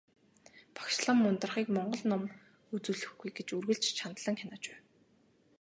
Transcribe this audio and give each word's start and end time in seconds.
Багш 0.75 0.95
лам 1.05 1.19
Ундрахыг 1.29 1.67
монгол 1.75 2.03
ном 2.11 2.23
үзүүлэхгүй 2.75 3.29
гэж 3.37 3.47
үргэлж 3.57 3.83
чандлан 3.99 4.35
хянаж 4.39 4.63
байв. 4.69 4.79